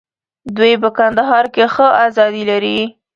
[0.55, 2.79] دوی په کندهار کې ښه آزادي لري.